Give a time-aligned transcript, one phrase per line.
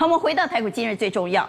[0.00, 1.46] 好，我们回到台股今日最重要，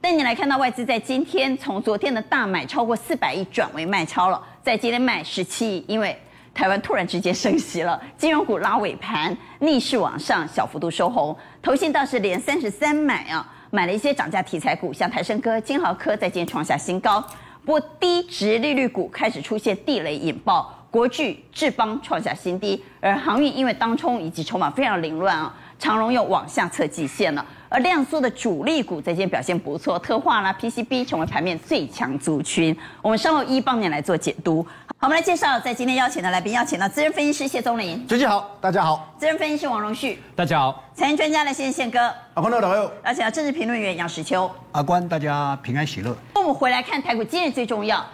[0.00, 6.18] 带你来看到外资在今天从昨天的大买超过四百亿转为卖超了，在今天卖十七亿，因为
[6.54, 17.22] 台湾突然之间升息了，金融股拉尾盘逆势往上，小幅度收红，投信倒是连三十三买啊，买了一些涨价题材股，像台胜科、金豪科在今天创下新高，
[17.66, 25.54] 不过低值利率股开始出现地雷引爆，国巨、智邦创下新低，而航运因为当冲以及筹码非常凌乱啊。
[25.78, 27.42] 长荣又往下测季线了，
[27.72, 32.76] 而量缩的主力股在今天表现不错，特化啦、PCB 成为盘面最强族群。
[33.00, 34.60] 我们稍后一帮你来做解读。
[34.98, 46.12] 好，我们来介绍在今天邀请的来宾，邀请到资深分析师谢宗林，学姐好，大家好；资深分析师王荣旭，大家好；财经专家来谢谢宪哥，阿关大家好；而且要政治评论员杨石秋，阿关大家平安喜乐。
[46.34, 48.04] 我们回来看台股，今日最重要，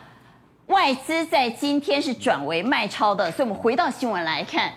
[0.66, 4.70] 外资在今天是转为卖超的，所以我们回到新闻来看。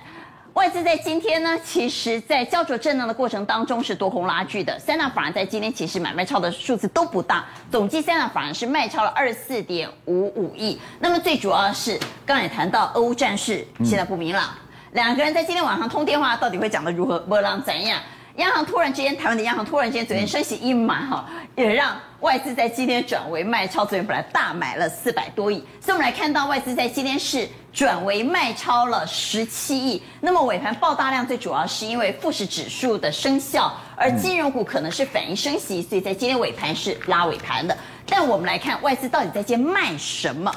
[0.53, 4.77] 外资在今天呢，其实，在焦灼震荡的过程当中是多空拉锯的。
[4.79, 10.79] 三大法人在今天其实买卖超的数字都不大，总计三大法人是卖超了二十四点五五亿。
[10.99, 14.49] 那么最主要是，刚才也谈到俄乌战事现在不明朗，
[14.93, 17.19] 两个人在今天晚上通电话，到底会讲的如何？
[17.19, 17.99] 波浪怎样？
[18.39, 30.01] 央行突然之间，台湾的央行突然之间昨天升息一码哈，也让外资在今天转为卖超，昨天本来大买了四百多亿，所以我们来看到外资在今天是转为卖超了十七亿。
[30.21, 37.77] 那么尾盘爆大量，最主要是因为富时指数的生效，而金融股可能是反应升息，所以在今天尾盘是拉尾盘的。
[38.05, 40.49] 但我们来看外资到底在今天卖什么？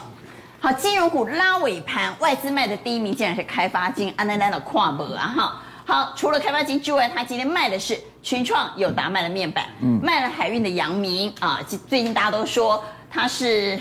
[0.60, 5.62] 好，金融股拉尾盘，外资卖的第一名竟然是开发金，安奈奈的跨博啊哈。
[5.92, 11.60] 好，除了开发金之外，他今天卖的是群创、友达卖的面板，嗯，卖了海运的阳明啊。
[11.86, 13.78] 最近大家都说他是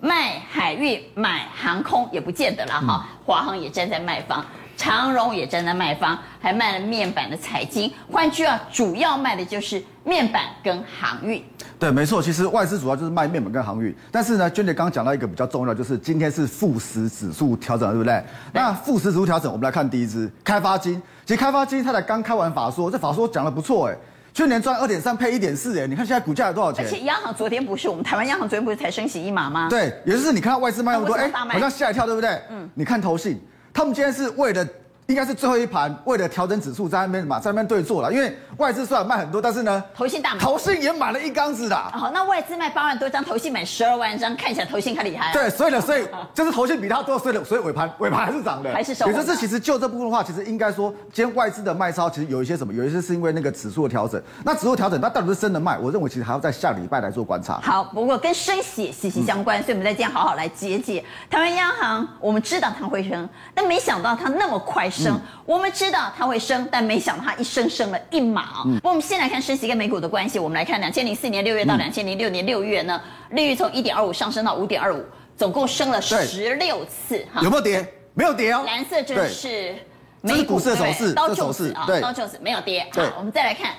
[0.00, 3.06] 卖海运买航空，也不见得了哈。
[3.24, 4.44] 华航也站在卖方，
[4.76, 7.90] 长荣也站在卖方，还卖了面板的彩晶。
[8.10, 11.42] 换句话，主要卖的就是面板跟航运。
[11.78, 18.14] 对，没错，其实外资主要就是卖面板跟航运，但是呢，娟姐刚刚讲到一个比较重要，就是今天是富时指数调整，对不对？
[18.52, 23.96] 对，那富时指数调整，我们来看第一支开发金，其实开发金它才刚开完法说，这法说讲的不错，哎，
[24.32, 26.84] 去年赚二点三配一点四，哎，你看现在股价有多少钱？
[26.84, 29.68] 而且央行昨天不是我们台湾央行昨天不是才升息一码吗？
[29.68, 32.40] 对，也就是你看到外资卖那么多，哎，好像吓一跳，对不对？
[32.50, 33.40] 嗯，你看投信，
[33.74, 34.66] 他们今天是为了。
[35.06, 38.10] 应该是最后一盘，为了调整指数，在那边嘛，在那边对坐了。
[38.10, 41.76] 因为外资虽然卖很多，但是呢，投信大买，投信也买了一缸子的。
[41.76, 45.30] 好，那外资卖八万多张，投信买十二万张，看起来投信很厉害。
[45.32, 49.06] 对，所以呢，所以 就是投信比他多，所以所以尾盘 尾盘还是涨的，还是收。
[49.06, 54.20] 也就是其实就这部分的话，其实应该说，今天外资的卖超其实有一些什么，有一些是因为那个指数的调整。
[54.42, 55.76] 那指数调整，它到底是真的卖？
[55.78, 57.60] 我认为其实还要在下礼拜来做观察。
[57.62, 61.04] 好，不过跟升息息息相关，嗯、所以我们在今天好好来解解。
[61.28, 65.14] 台湾央行，我们知道它会升，但没想到它那么快升。
[65.14, 65.70] 嗯、我们。
[65.74, 70.38] 知道它会升，但没想到它一升升了一码不过我们先来看升息跟美股的关系。
[70.38, 75.04] 我们来看，两千零四年六月到两千零六年六月呢，嗯、利率从一点二五上升到五点二五，
[75.36, 77.40] 总共升了十六次哈。
[77.42, 77.92] 有没有跌？
[78.14, 78.62] 没有跌哦。
[78.64, 79.74] 蓝色就是
[80.20, 82.86] 美股的走势，道琼斯啊，道琼斯没有跌。
[82.92, 83.72] 好，我们再来看，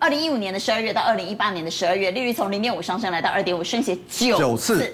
[0.00, 4.92] 二零一五年的十二月到二零一八年的十二月，利率从零点五上升来到二点五，升息九次。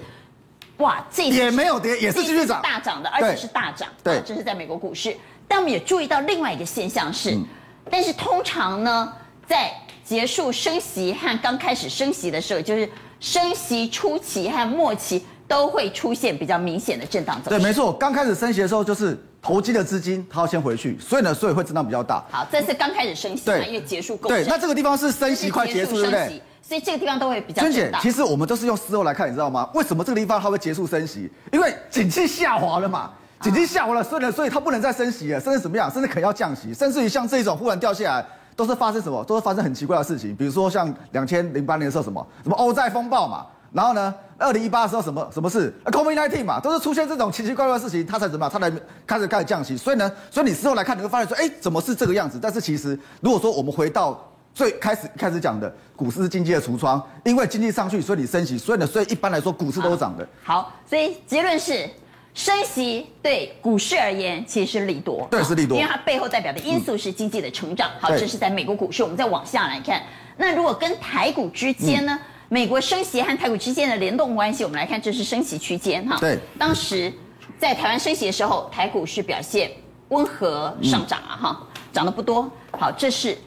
[0.79, 3.89] 哇，这也没有跌，也是继续涨，大涨的，而且是大涨。
[4.03, 5.17] 对，这是在美国股市。
[5.53, 7.45] 但我们也注意到另外一个现象是，嗯、
[7.91, 9.13] 但是通常呢，
[9.47, 9.71] 在
[10.03, 12.89] 结束升息和刚开始升息的时候，就是
[13.21, 17.59] 升息初期和末期都会出现比较明显的震荡走势。
[17.59, 22.25] 对，没错，刚开始升息的时候，就是投机的资金它要先回去，所以呢，所以会震荡比较大。
[22.31, 24.31] 好，这是刚开始升息因为结束够。
[24.31, 26.43] 对，那这个地方是升息快结束，对不对？
[26.63, 27.75] 所以这个地方都会比较震荡。
[27.75, 29.69] 娟姐，其实我们都是用事后来看，你知道吗？
[29.75, 31.31] 为什么这个地方它会结束升息？
[31.53, 33.11] 因为景气下滑了嘛。
[33.43, 39.25] 经济下滑了，所以呢，所以它不能再升息了，甚至怎么样，甚至可能要降息，甚至于像这一种忽然掉下来，都是发生什么？
[39.25, 48.53] 都是发生很奇怪的事情，比如说像两千零八年的时候什么什么欧债风暴嘛，然后呢，二零一八的时候什么什么事，COVID-19 嘛，都是出现这种奇奇怪怪的事情，它才怎么样？
[48.53, 48.71] 它才
[49.05, 49.77] 开始开始降息。
[49.77, 52.39] 所以呢，所以你事后来看，你会发现说，哎，怎么是这个样子？
[52.41, 54.17] 但是其实，如果说我们回到
[54.55, 60.25] 最开始开始讲的，股市是经济的橱窗，因为经济上去，所以你升息，所以呢，所以一般来说股市都是涨的。
[60.45, 61.91] 好，所以结论是。
[62.35, 67.91] 升息对股市而言其实是利多，对，是利多，因为它背后代表的因素是经济的成长。
[68.01, 69.03] 好，这是在美国股市。
[69.03, 70.03] 我们再往下来看，
[70.37, 72.19] 那如果跟台股之间呢？
[72.49, 76.19] 美国升息和台股之间的联动关系，我们来看，这是升息区间哈。
[76.21, 77.11] 对，当时
[77.59, 79.71] 在台湾升息的时候，台股是表现
[80.11, 82.51] 温和上涨啊哈，涨得不多。
[82.73, 83.39] 好，这是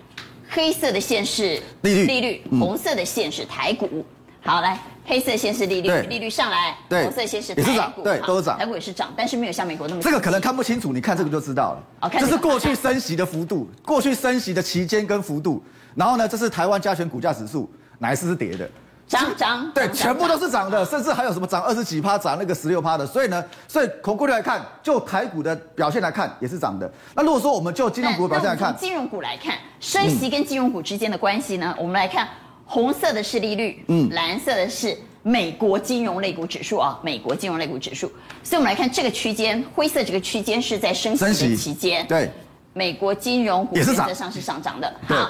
[0.49, 4.03] 黑色的线是利率，利率，红色的线是台股。
[4.41, 10.01] 好，来黑色先是利率，利率上来，对，红色先是也是涨，对，都是涨，台股也是涨，但是没有像美国那么。
[10.01, 11.83] 这个可能看不清楚，你看这个就知道了。
[12.01, 15.63] 哦，这是过去升息的幅度， 过去升息的期间跟幅度。
[15.93, 18.67] 然后呢，这是台湾加权股价指数，哪一次是跌的？
[19.07, 23.05] 涨涨，对，全部都是涨的，甚至还有什么涨二十几趴，涨那个十六趴的。
[23.05, 26.91] 所以呢，所以从过去来看，就台股的表现来看，也是涨的。
[27.13, 32.27] 那如果说我们就金融股的表现来看，金融股来看，升息跟金融股之间的关系呢，我们来看。
[32.65, 38.11] 红色的是利率，嗯，蓝色的是美国金融类股指数啊，美国金融类股指数。
[38.43, 42.31] 所以，我们来看这个区间，灰色这个区间是在升息的期间，对，
[42.73, 44.91] 美国金融股原则上是上涨的。
[45.07, 45.29] 好，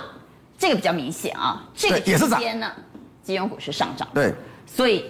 [0.58, 2.72] 这个比较明显啊，这个区间呢，
[3.22, 4.34] 金融股是上涨，对，
[4.66, 5.06] 所以，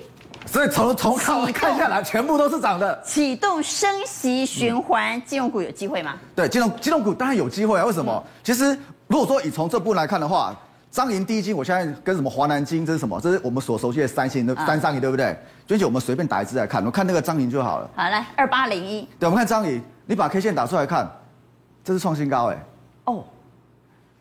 [0.46, 3.02] 所以从从看看下来，全部都是涨的。
[3.06, 6.16] 启动升息循环，金融股有机会吗？
[6.36, 7.86] 对，金融金融股当然有机会啊。
[7.86, 8.24] 为什么？
[8.44, 8.78] 其实
[9.08, 10.56] 如果说以从这部分来看的话。
[10.96, 13.20] 彰银第一金，我现在跟什么华南金，这是什么？
[13.20, 15.38] 这是我们所熟悉的三星的三商银，对不对？
[15.68, 17.90] 娟姐，我们随便打一支来看，我看那个张银就好了。
[17.98, 19.06] 好，来二八零一。
[19.20, 21.12] 对，我们看张银，你把 K 线打出来看，
[21.84, 22.64] 这是创新高哎。
[23.04, 23.26] 哦，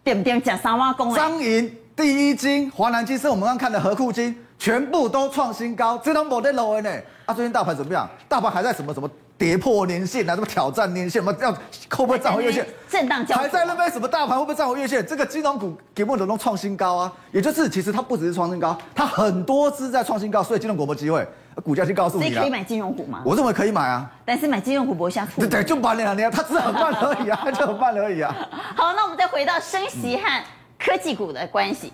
[0.03, 0.41] 对不对？
[0.41, 1.15] 讲三万公。
[1.15, 6.91] 张银第一金、华南金是我们刚看的合库金，全部都创新高，这都没得漏呢。
[7.27, 8.11] 啊，最近大盘怎么样？
[8.29, 9.09] 大盘还在什么什么？
[9.37, 11.21] 跌破年线啊，什么挑战年线？
[11.21, 11.59] 什么要会
[11.91, 12.67] 不会站回月线？
[12.89, 15.05] 震荡交，还在那边什么大盘会不会站回月线？
[15.05, 17.13] 这个金融股给不能都创新高啊！
[17.33, 21.27] 也就是其实它不只是创新高，它很多只在创新高，所以金融股有没有机会？
[21.65, 22.31] 股价就告诉你了。
[22.31, 23.23] 所以可以买金融股吗？
[23.25, 24.09] 我认为可以买啊。
[24.25, 28.35] 但 是买金融股不会像对对，就半年两年，它只是很慢而已啊，就很慢而已啊。
[28.77, 30.45] 好，那我们再回到升息和
[30.79, 31.93] 科技股的关系，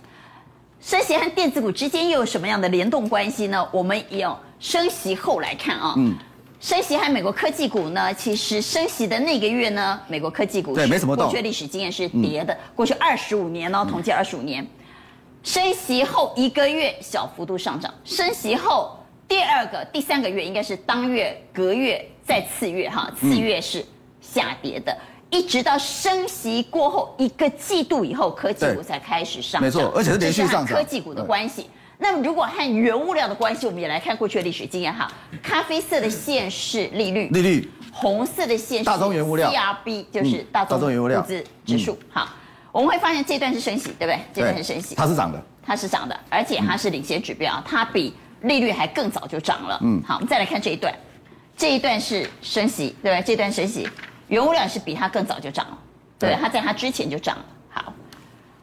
[0.81, 3.67] 升息和电子股之间又有什么样的联动关系呢？
[3.73, 5.95] 我们用升息后来看啊。
[5.97, 6.15] 嗯。
[6.61, 8.13] 升息和美国科技股呢？
[8.13, 12.53] 其实升息的那个月呢，美国科技股对没什么动，过去历史经验是跌的。
[12.53, 14.65] 嗯、过去二十五年哦，统计二十五年，
[15.43, 18.95] 升息后一个月小幅度上涨，升息后
[19.27, 23.83] 第二个、第三个月应该是当月、隔月再次月哈，次月是
[24.21, 30.77] 下跌的，嗯、一直到升息过后一个季度以后，科技股才开始上涨，没错，而且是连续上涨。
[30.77, 31.71] 科技股的关系。
[32.03, 35.07] 那么，如果和原物料的关系，我们也来看过去的历史经验哈。
[35.43, 41.25] 咖啡色的线是利率，利率；红色的线是大宗原物料，CRB 就是大宗原物料
[41.67, 41.99] 指数。
[42.11, 42.27] 好，
[42.73, 44.19] 我们会发现这段是升息，对不对？
[44.33, 49.79] 这段是升息，它是涨的，它是涨的，而且它是领先指标，它比利率还更早就涨了。
[49.83, 50.95] 嗯，好，我们再来看这一段，
[51.55, 53.23] 这一段是升息，对不对？
[53.23, 53.87] 这段升息，
[54.29, 55.79] 原物料是比它更早就涨了，
[56.19, 57.45] 对，它在它之前就涨了。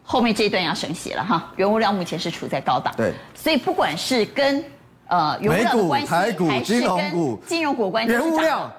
[0.07, 0.17] 好。
[0.17, 4.63] 后面这一段要升息了哈，原物料目前是处在高档，对，所以不管是跟
[5.07, 8.71] 呃原物料的关系，台股、还是跟金融股关系，原物料。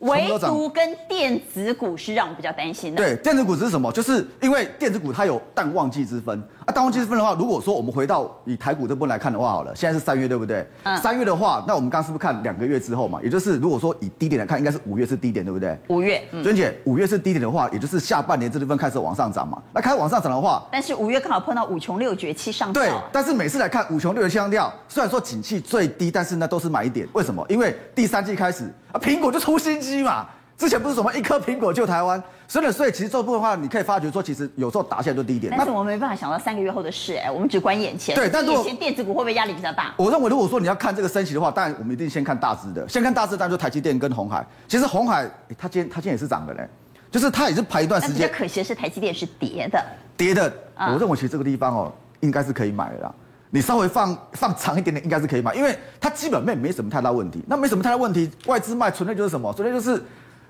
[0.00, 2.96] 唯独跟电子股是让我比较担心的。
[2.96, 3.90] 对，电子股是什么？
[3.92, 6.72] 就是因为电子股它有淡旺季之分啊。
[6.72, 10.66] 淡旺季之分的话，如果说我们回到以台股这部分来看的话，好了，现在是三月，对不对？
[10.82, 10.96] 嗯。
[10.98, 13.20] 三月的话，那我们刚刚是不是看两个月之后嘛？
[13.22, 15.78] 也就是如果说以低点来看，应该是五月是低点，对不对？
[15.88, 16.22] 五月。
[16.42, 19.62] 娟姐，五月是低点的话，也就是下半年这部分开始往上涨嘛。
[19.72, 22.82] 那开始往上涨的话，但是五月刚好碰到五穷六绝七上吊。
[22.82, 27.08] 对，但是每次来看五穷六绝七上吊，虽然说景气最低，但是那都是买点。
[27.12, 27.44] 为什么？
[27.48, 30.26] 因为第三季开始啊，苹果就出新机嘛。
[30.56, 35.52] 之前不是什么一颗苹果救台湾，所以呢，所以其实这部分的话，你可以发觉说，其实有时候打起来就低一点。
[35.56, 38.14] 但是我们没办法想到三个月后的事，哎，我们只管眼前。
[38.14, 39.92] 对，但是眼前电子股会不会压力比较大？
[39.96, 44.46] 我认为，如果说你要看这个升息的话，当然我们一定先看大支的，先看大支，当然就台积电跟红海。
[44.68, 46.68] 其实红海它今天它今天也是涨的嘞，
[47.10, 48.28] 就是它也是排一段时间。
[48.28, 49.84] 比较可惜的是台积电是跌的。
[50.16, 53.14] 跌的，我认为其实这个地方哦，应该是可以买的啦。
[53.54, 57.40] 你稍微放放长一点点，应该是可以买，因为它基本面没什么太大问题。
[57.46, 59.54] 那没什么太大问题，外资卖纯粹就是什么？
[59.54, 60.02] 纯粹就是。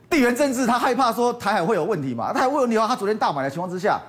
[0.09, 2.33] 地缘政治，他害怕说台海会有问题嘛？
[2.33, 4.01] 台海会有问题的话，他昨天大买的情况之下，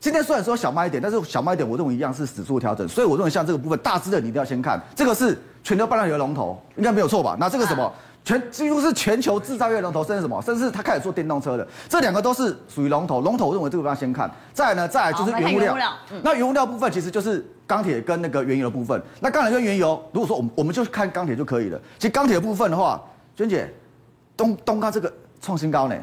[0.00, 2.88] 今天虽然说小卖一点，但是小卖一点，我认为一样是指数调整。
[2.88, 7.36] 所以我认为像这个部分，大致的你一定要先看，这个是全球半导体的龙头，应该没有错吧？
[7.38, 7.92] 那这个什么，
[8.24, 13.20] 全几乎是全球制造业龙头，甚至什么，甚至他开始做电动车的，这两个都是属于龙头。
[13.20, 14.30] 龙头我认为这个要先看。
[14.54, 15.76] 再来呢，再来就是原物料。
[16.22, 19.00] 那原物料部分其实就是钢铁跟那个原油的部分。
[19.20, 21.78] 那钢铁跟原油，如果说我们我们就看钢铁就可以了。
[21.98, 22.98] 其实钢铁的部分的话，
[23.36, 23.70] 娟姐，
[24.34, 25.12] 东东钢这个
[25.42, 25.94] 创新高呢。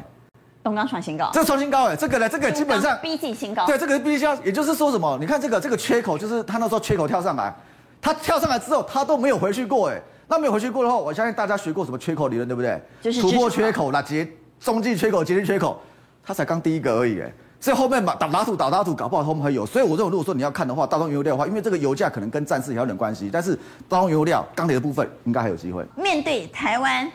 [0.62, 3.66] 东钢创新高，这创新高哎，这个呢，这个基本上逼近新高。
[3.66, 5.18] 对，这个是逼近，也就是说什么？
[5.20, 7.52] 你看这个这个缺口，就是他那时候缺口跳上来，
[8.00, 10.00] 他跳上来之后，他都没有回去过哎。
[10.28, 12.80] 那没有回去过的话，我相信大家学过什么缺口理论，对不对？
[13.00, 14.26] 就是突破缺口，那截
[14.60, 15.80] 中继缺口，截停缺口，
[16.24, 17.32] 它才刚第一个而已哎。
[17.60, 19.64] 所以后面嘛，打打土打打土，搞不好后面还有。
[19.64, 23.54] 所以我认为，如果说你要看的话，大宗原油料的话，因为这个油价可能跟战事也有点关系，但是
[23.88, 25.84] 大宗原油料钢铁的部分应该还有机会。
[25.96, 27.10] 面对台湾。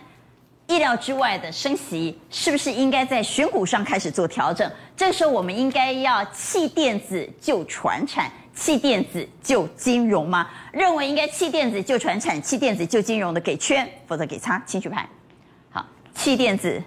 [0.69, 4.69] 意料之外的升息，是不是应该在选股上开始做调整？
[4.97, 10.47] 这个时候，我们应该要弃电子救传产，弃电子救金融吗？
[10.73, 15.07] 认为应该弃电子救传产、弃电子救金融的给圈，否则给叉，请举牌。
[15.69, 15.85] 好，
[16.15, 16.81] 弃电子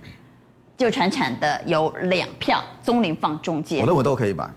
[0.76, 4.50] 救传产的有两票，中林放中间，我认为都可以买，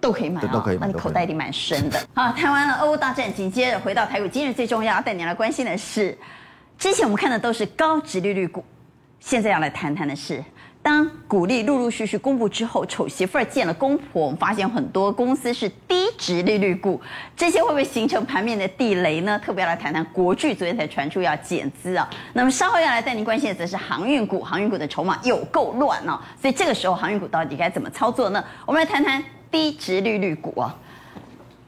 [0.00, 2.04] 都可以买都可以买，那你口袋里蛮深的。
[2.12, 6.18] 好，谈完了俄乌大战，紧接着回到台股，今日最重要带你来关心的是，
[6.76, 8.64] 之前我们看的都是高值利率股，
[9.20, 10.42] 现在要来谈谈的是。
[10.80, 17.00] 当股利陆陆续续公布之后，丑媳妇儿见了公婆，我们发现很多公司是低值利率股，
[17.36, 19.38] 这些会不会形成盘面的地雷呢？
[19.44, 22.08] 特别要来谈谈国巨，昨天才传出要减资啊。
[22.32, 26.18] 那么稍后要来带您关心的则是航运股，航运股的筹码有够乱哦。
[26.40, 28.42] 所以这个时候航运股到底该怎么操作呢？
[28.64, 30.74] 我们来谈谈低值利率股啊，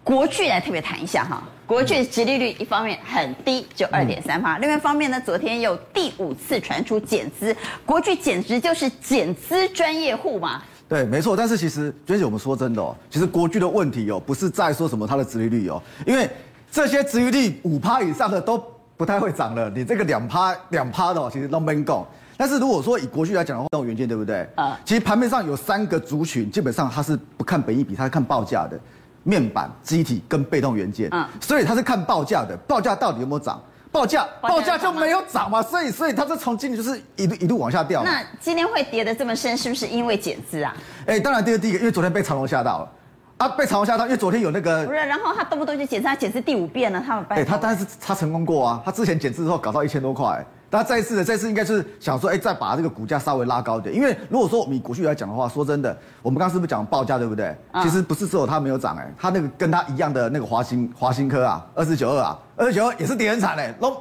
[0.03, 1.43] 国巨来特别谈一下哈。
[1.67, 4.59] 国巨殖利率一方面很低，就二点三趴。
[4.59, 7.55] 另外一方面呢，昨天又第五次传出减资，
[7.87, 10.63] 国巨简直就是减资专业户嘛。
[10.89, 11.37] 对，没错。
[11.37, 16.29] 但是其实，娟姐，我们说真的哦，其实国巨的问题哦，不是在说什么它的殖利率哦，因为
[16.73, 18.61] 这些殖利率五趴以上的都
[18.97, 19.71] 不太会涨了。
[19.71, 22.05] 你这个两趴两趴的哦，其实都没够。
[22.37, 24.45] 但是如果说以国巨来讲的话，这种元件对不对？
[24.57, 28.81] 啊，其实盘面上有三个族群，基本上它是不看本益比，它是看报价的。
[29.23, 33.61] 面板、机体跟被动元件，嗯，所以它是看报价的，报价到底有没有涨？
[33.93, 38.05] 报价报价就没有涨嘛，所以所以它是从今年就是一路一路往下掉。
[38.05, 40.73] 那今天会跌得这么深，是不是因为减资啊？
[41.07, 42.93] 哎、欸，当然，第二第一个，因为昨天被长龙吓到了，
[43.39, 47.35] 啊，被长荣吓到，因为昨天有那个不是，然后他动不动就减资，他减资第五遍了，他有办法。
[47.35, 50.45] 哎、欸，他但是他成功过啊，他之前减资之后搞到一千多块。
[50.71, 57.55] 那再一次的再次应该是想说，哎，再把这个股价稍微拉高一点，因为如果说我们以国巨来讲的话，说真的，我们刚刚是不是讲报价对不对？
[57.83, 63.97] 其实不是只有它没有涨，哎，它那个跟它一样的那个华兴华兴科啊，二四九二啊，二四九二也是跌很惨嘞，拢，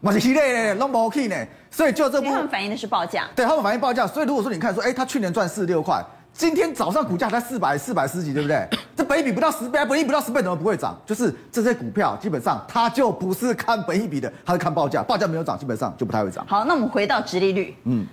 [0.00, 1.36] 马是嘞，拢不 OK 呢，
[1.70, 6.04] 所以就这部分他们反映的是报价，对，他们反映报价，所以如果说你看说，哎，他去年赚四十六块。
[6.34, 8.66] 今天早上股价才四百四百 十几，对不对？
[8.96, 10.98] 这本益比不到十倍，本益比不到十倍怎么不会涨？
[11.04, 16.44] 就是这些股票基本上它就不是看本益比的，它是看报价，报价没有涨，基本上就不太会涨。
[16.48, 18.06] 好，那我们回到殖利率，嗯，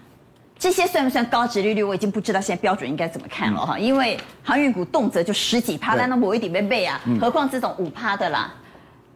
[0.58, 1.82] 这些算不算高殖利率？
[1.82, 8.54] 我已经不知道现在标准应该怎么看了哈，嗯、因为航运股动辄就十几趴，那某一点没背啊，嗯、何况这种五趴的啦、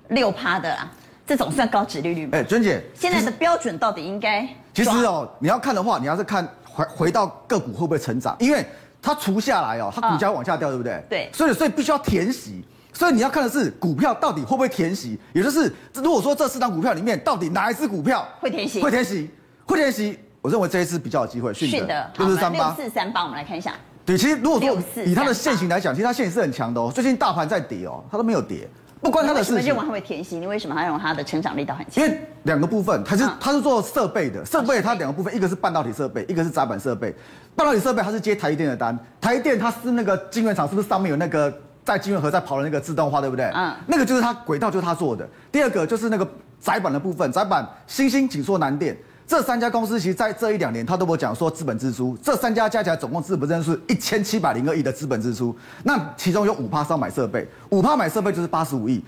[0.07, 0.89] 六趴的啦，
[1.27, 2.37] 这种算高殖利率吗？
[2.37, 4.47] 哎，娟姐，现在的标准到底应该？
[4.73, 8.65] 其实哦，你要看的话，你要是看回回到个股会不会成长，因为。
[9.03, 10.93] 它除下来哦，它股价往下掉，对不对？
[10.93, 11.29] 嗯、对。
[11.33, 12.63] 所以，所以必须要填息。
[12.93, 18.81] 所以你要看的是股票到底会不会填息，也就是如果说这四档股票里面到底哪一只股票会填息？
[18.81, 19.29] 会填息，
[19.65, 20.17] 会填息。
[20.41, 21.53] 我认为这一次比较有机会。
[21.53, 22.67] 是的，六四三八。
[22.69, 23.73] 六四三八，我们来看一下。
[24.05, 26.91] 对，其实如果说以它的线型来讲，其实它现形是很强的哦。
[26.93, 28.69] 最近大盘在跌哦，它都没有跌。
[29.03, 29.55] 不关他的事情。
[29.57, 30.37] 为什么认为他会填息？
[30.37, 32.03] 你为什么还认为他的成长力道很强？
[32.03, 37.13] 因为两个部分，他是他是做设备的，设备它两个部分，一个是半导体设备，一个是窄板设备。
[37.55, 43.51] 半导体设备它是接台积电的单，台积电它是那个晶圆厂，是不是上面有那个在晶圆盒在跑的那个自动化，对不对？
[43.53, 45.27] 嗯，那个就是它轨道就是他做的。
[45.51, 46.27] 第二个就是那个
[46.59, 48.97] 窄板的部分，窄板欣兴、紧缩、南电。
[49.33, 52.15] 这三家公司其实，在这一两年，他都跟我讲说资本支出。
[52.21, 55.55] 这三家加起来总共资本支出一千七百零二亿的资本支出。
[55.81, 59.03] 那其中有五趴是要买设备，五趴买设备就是八十五亿。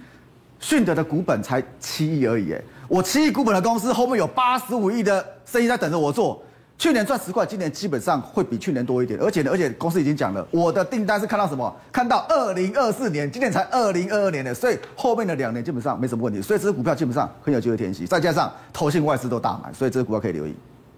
[0.60, 6.41] 迅德的股本才七亿而已，哎，我七亿股本的公司后面有八十五亿的生意在等着我做。
[6.77, 9.17] 去年赚十块，今年基本上会比去年多一点。
[9.20, 11.74] 而且呢，而且公司已经讲了，我的订单是看到什么？
[11.91, 16.41] 看到二零二四年，今年才二零二二年的，所以后面的两年基本上没什么问题。
[16.41, 20.53] 所以这支股票基本上很有机会填息，再加上投信外资都大买，所以这个股票可以留意。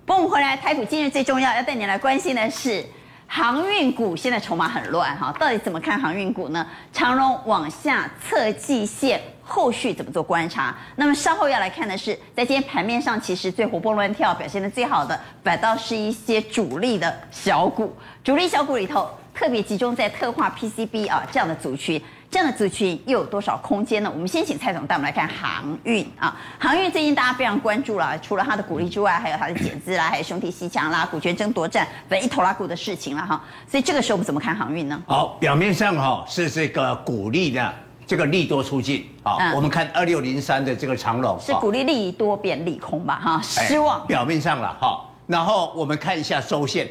[0.05, 2.83] 不，我们回来，台股今日最重要要带你来关心的是
[3.27, 6.65] 航运股，现在筹码很乱哈，到底怎么看航运股呢？
[6.91, 9.21] 长荣往下测季线。
[9.49, 10.75] 后续怎么做观察？
[10.97, 17.95] 那么稍后要来看的是，在今天盘面上，其实最活蹦乱跳、表现的最好的，反倒是一些主力的小股。
[18.25, 24.11] 主力小股里头，特别集中在特化 PCB 啊这样的族群，这样的族群又有多少空间呢？
[24.13, 26.35] 我们先请蔡总带我们来看航运啊。
[26.59, 33.41] 航运最近大家非常关注了，除了它的鼓励之外，还有它的减资啦，还有兄弟西墙啦、股权争夺战等一头拉股的事情了哈。
[33.69, 35.01] 所以这个时候我们怎么看航运呢？
[35.07, 37.73] 好，表面上哈是这个鼓励的。
[38.05, 43.19] 这个利多出尽啊，嗯、我们看二六零三的这个长龙是鼓励利多变利空吧？
[43.21, 44.07] 哈，失望。
[44.07, 46.87] 表面上了哈，然后我们看一下周线，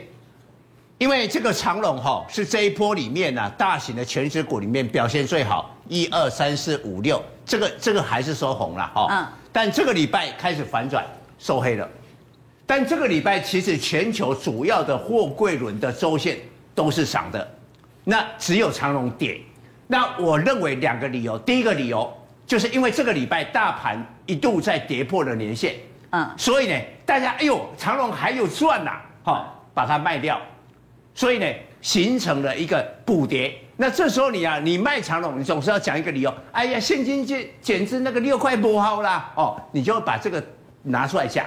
[0.98, 9.06] 因为这个长龙哈是这一波里面呢、啊、大型的权值股里面表现最好，一二三四五六，这个这个还是收红了哈。
[9.10, 9.26] 嗯。
[9.52, 11.04] 但这个礼拜开始反转
[11.38, 11.88] 收黑了，
[12.66, 16.38] 但这个礼拜其实全球主要的货柜轮的周线
[16.74, 17.46] 都是涨的，
[18.04, 19.40] 那只有长龙跌。
[19.86, 22.12] 那我认为两个理由，第一个理由
[22.46, 25.76] 就是因为这个礼拜大盘一度在跌破了年线，
[26.10, 28.92] 嗯，所以呢，大家哎呦，长龙还有赚呐，
[29.24, 30.40] 哈，把它卖掉，
[31.16, 31.46] 所以呢，
[31.80, 36.32] 形成了一个补跌，那这时候你啊，你卖长龙，你总是要讲一个理由。
[36.52, 40.44] 哎呀，现金就简直那个六块不好啦，哦，你就把这个
[40.82, 41.46] 拿出来讲。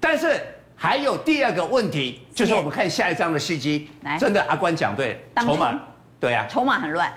[0.00, 0.40] 但是
[0.74, 5.78] 还有第二个问题，就是我们看下一张的细机，真的阿关讲对，筹码，
[6.18, 7.12] 对啊，筹码很乱。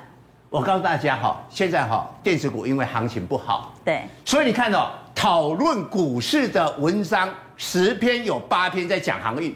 [0.50, 9.56] 我告诉大家哈，现在哈电子股因为行情不好，对，所以你看到讨论股市的文章，十篇有八篇在讲航运，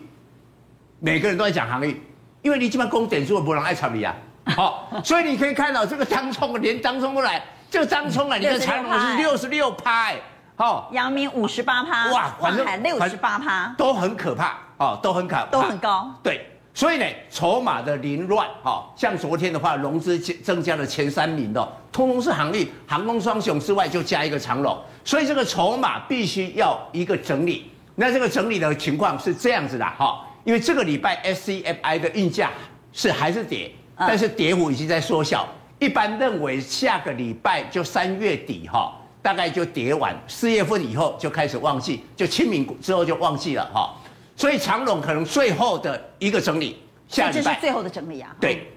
[1.00, 2.01] 每个人都在讲航运，
[2.41, 4.15] 因为你基本上攻点数不能爱炒你啊。
[4.55, 10.15] 好，所以你可以看到这个张冲连张冲都来，这个张冲啊，你的长荣是六十六趴，哎，
[10.55, 32.51] 好，阳明五十八趴，哇，万海六十八趴，都很可怕，哦，都很可怕，都很高，对，所以呢，筹码的凌乱，哈，像昨天的话，融资增加了前三名的，通通是航运，航空双雄之外就加一个长龙，所以这个筹码必须要一个整理，那这个整理的情况是这样子的，哈，因为这个礼拜 SCFI 的运价
[32.93, 33.72] 是还是跌。
[34.01, 35.46] 但是跌幅已经在缩小，
[35.77, 43.93] 一般认为下个礼拜就三月底哈，大概就跌完，四月份以后就开始旺季，就清明之后就旺季了哈。
[44.38, 48.34] 所以长龙可能最后的一个整理，下礼拜这是最后的整理啊。
[48.39, 48.72] 对，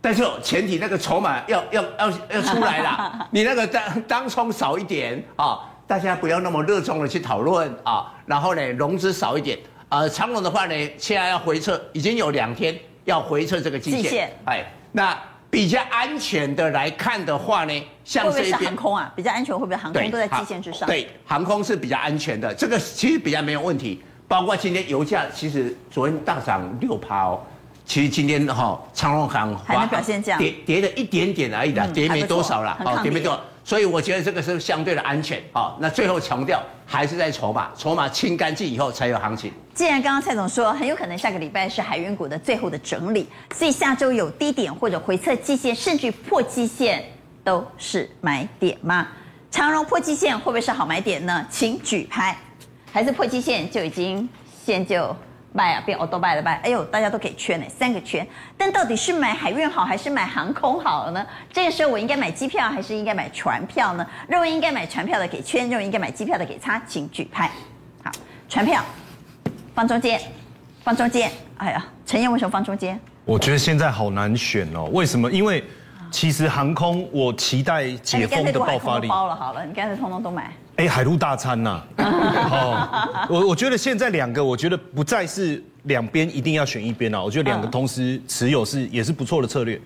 [0.00, 8.14] 但是前提那个筹码要要要要出来了， 你那个当当冲少一点啊，大家不要那么热衷的去讨论啊。
[8.24, 9.58] 然后呢，融资少一点，
[9.90, 12.74] 呃，长隆的话呢，现在要回撤，已经有两天。
[13.06, 15.18] 要回撤这个季线，哎，那
[15.48, 17.72] 比较安全的来看的话呢，
[18.04, 20.86] 像这边航空啊，比较安全会不会航空都在季线之上？
[20.86, 24.00] 对，航空是比较安全的，这个其实比较没有问题。
[24.28, 27.40] 包括今天油价，其实昨天大涨六趴哦，
[27.84, 33.40] 其实今天哈长隆航还能表现这样，跌跌了一点点而已的，跌没多少啦，哦，跌没多少。
[33.64, 35.76] 所以我觉得这个是相对的安全啊。
[35.78, 39.52] 那最后强调还是在筹码，筹码清干净以后才有行情。
[39.74, 47.04] 既然刚刚蔡总说很有可能下个礼拜是海运股的最后的整理，所以下周有低点或者回测季线，甚至破季线
[47.42, 49.08] 都是买点吗？
[49.50, 51.46] 长荣破季线会不会是好买点呢？
[51.50, 52.36] 请举牌，
[52.92, 54.28] 还是破季线就已经
[54.64, 55.16] 先就？
[55.52, 58.26] 卖啊，变欧都卖了卖，哎呦，大家都可以圈呢，三个圈。
[58.56, 61.26] 但到底是买海运好还是买航空好呢？
[61.52, 64.06] 这个时候我应该买机票还是应该买船票呢？
[64.28, 67.50] 认为应该买船票的给圈，认为应该买机票的给叉，请举牌。
[68.04, 68.10] 好，
[68.48, 68.84] 船票
[69.74, 70.20] 放中间，
[70.84, 71.30] 放中间。
[71.56, 72.98] 哎呀，陈燕为什么放中间？
[73.24, 74.84] 我觉得现在好难选哦。
[74.92, 75.30] 为什么？
[75.30, 75.64] 因为
[76.10, 79.08] 其实航空我期待解封的爆发力。
[79.08, 80.52] 包了好了，你干脆通通都买。
[80.76, 81.98] 哎，海陆大餐呐、啊！
[82.50, 87.22] 哦，我我觉得现在两个，我觉得不再是两边一定要选一边了。
[87.22, 89.80] 我觉得两个同时持有是也是不错的策略。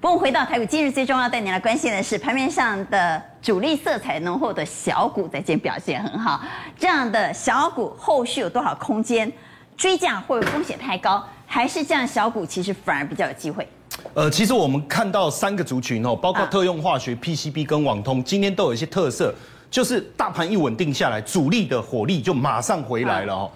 [0.00, 6.42] 不过回到台股，今日最重要带你来关心的是盘面上的主力色彩浓厚的小股在今天表现很好。
[6.78, 9.32] 这样的小股后续有多少空间？
[9.76, 11.22] 追价会不会风险太高？
[11.46, 13.66] 还是这样小股其实反而比较有机会？
[14.14, 19.34] 呃，其实我们看到三个族群哦，包括特用化学、PCB 跟网通，今天都有一些特色。
[19.68, 23.50] 就是大盘一稳定下来，主力的火力就马上回来了哦。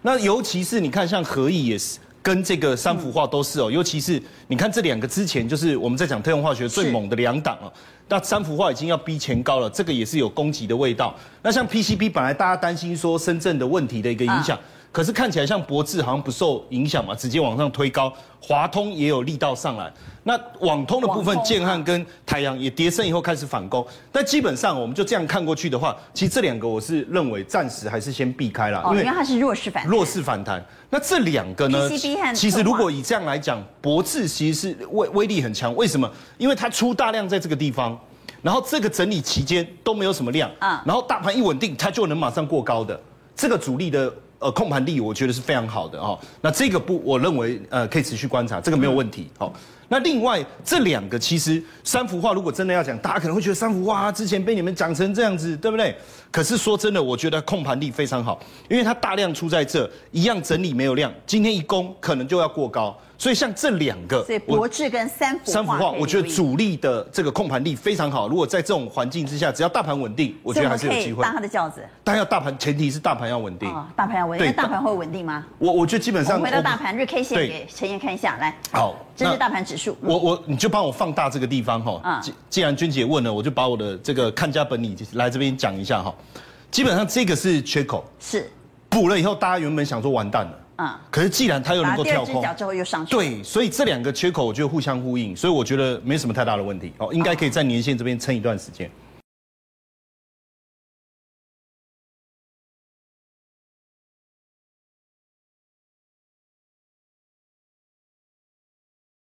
[0.00, 3.68] 那尤其是你看，像合一也是，跟这个三福化都是哦。
[3.68, 7.70] 尤其是你看这两个之前，就是我们在讲特用化学最猛的两档哦。
[8.08, 11.12] 那三福化已经要逼前高了，这个也是有攻击的味道。
[11.42, 14.56] 那像 PCB，本来大家担心说深圳的问题的一个影响。
[14.96, 19.92] 可是看起来像博智好像不受影响嘛，直接往上推高，华通也有力道上来。
[20.22, 23.86] 那网通的部分，建汉跟台阳也跌升以后开始反攻。
[24.10, 29.92] 但基本上我们就这样看过去的话，其实这两个我是认为暂时还是先避开了，因为它是弱势反弹。
[29.92, 30.64] 弱势反弹。
[30.88, 31.90] 那这两个呢？
[32.34, 35.76] 其实如果以这样来讲，博智其实是威威力很强。
[35.76, 36.10] 为什么？
[36.38, 38.00] 因为它出大量在这个地方，
[38.40, 42.98] 然后这个整理期间都没有什么量，啊，然后大盘一稳定，它就能马上过高的
[43.34, 44.10] 这个主力的。
[44.38, 46.18] 呃，控盘力我觉得是非常好的哦。
[46.40, 49.30] 那这个不，我认为呃可以持续观察，这个没有问题。
[49.38, 49.52] 好，
[49.88, 55.96] 那另外这两个其实三幅画，如果真的要讲，大家可能会觉得三幅画之前被你们讲成这样子，对不对？
[56.30, 62.96] 可是说真的，我觉得控盘力非常好，因为它大量出在这，一样整理没有量，今天一攻可能就要过高。
[63.18, 68.28] 所以像这两个，所以博智跟三福化，三幅画，我觉得主力的这个控盘力非常好。
[68.28, 71.22] 如果在这种环境之下，只要大盘稳定，我觉得还是有机会。
[71.22, 73.70] 搭他的轿子，但要大盘，前提是大盘要稳定。
[73.70, 74.46] 哦，大盘要稳定。
[74.46, 75.46] 那，大盘会稳定吗？
[75.58, 76.38] 我我觉得基本上。
[76.38, 78.54] 我回到大盘日 K 线给陈燕看一下，来。
[78.72, 79.96] 好，这是大盘指数。
[80.02, 82.20] 我我你就帮我放大这个地方哈。
[82.22, 86.14] 既既然君姐问了，我就把我的这个看家本领来这边讲一下哈。
[86.70, 88.50] 基本上这个是缺口，是
[88.90, 90.52] 补了以后，大家原本想说完蛋了。
[90.78, 96.92] 嗯，可是既然它又能够跳空，之后又上去，对，所以这两个缺口我觉得互相呼应，所以我觉得没什么太大的问题。
[96.98, 98.90] 哦，应该可以在年线这边撑一段时间。